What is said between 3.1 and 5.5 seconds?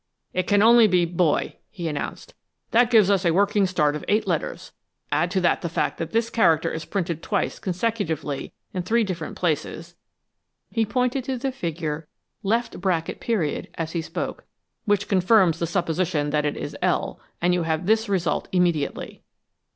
us a working start of eight letters. Add to